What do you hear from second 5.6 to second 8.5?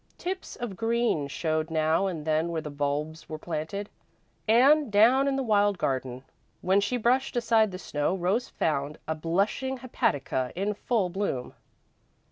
garden, when she brushed aside the snow, Rose